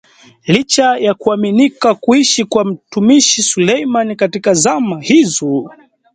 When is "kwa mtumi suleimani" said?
2.45-4.15